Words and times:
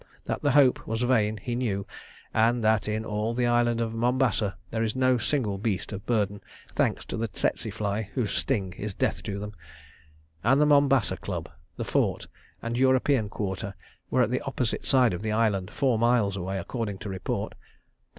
That 0.23 0.41
the 0.41 0.53
hope 0.53 0.87
was 0.87 1.03
vain 1.03 1.37
he 1.37 1.53
knew, 1.53 1.85
and 2.33 2.63
that 2.63 2.87
in 2.87 3.05
all 3.05 3.35
the 3.35 3.45
island 3.45 3.79
of 3.79 3.93
Mombasa 3.93 4.57
there 4.71 4.81
is 4.81 4.95
no 4.95 5.19
single 5.19 5.59
beast 5.59 5.91
of 5.91 6.07
burden, 6.07 6.41
thanks 6.73 7.05
to 7.05 7.17
the 7.17 7.27
tsetse 7.27 7.69
fly, 7.71 8.09
whose 8.15 8.31
sting 8.31 8.73
is 8.79 8.95
death 8.95 9.21
to 9.21 9.37
them.... 9.37 9.53
And 10.43 10.59
the 10.59 10.65
Mombasa 10.65 11.17
Club, 11.17 11.49
the 11.77 11.85
Fort, 11.85 12.25
and 12.63 12.79
European 12.79 13.29
quarter 13.29 13.75
were 14.09 14.23
at 14.23 14.31
the 14.31 14.41
opposite 14.41 14.87
side 14.87 15.13
of 15.13 15.21
the 15.21 15.33
island, 15.33 15.69
four 15.69 15.99
miles 15.99 16.35
away, 16.35 16.57
according 16.57 16.97
to 16.97 17.09
report. 17.09 17.53